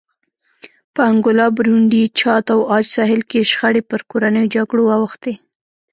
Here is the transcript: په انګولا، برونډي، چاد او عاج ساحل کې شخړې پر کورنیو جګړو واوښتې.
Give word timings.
په 0.93 1.01
انګولا، 1.11 1.47
برونډي، 1.57 2.03
چاد 2.19 2.45
او 2.55 2.59
عاج 2.71 2.85
ساحل 2.95 3.21
کې 3.29 3.47
شخړې 3.51 3.81
پر 3.89 4.01
کورنیو 4.09 4.51
جګړو 4.55 4.81
واوښتې. 4.85 5.33